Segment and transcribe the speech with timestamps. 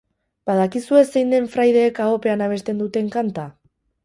[0.51, 3.47] Badakizue zein den fraideek ahopean abesten duten kanta?